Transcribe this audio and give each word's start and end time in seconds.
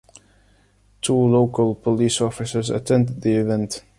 Two 1.01 1.13
local 1.13 1.75
police 1.75 2.21
officers 2.21 2.71
attended 2.71 3.21
the 3.21 3.33
event. 3.35 3.83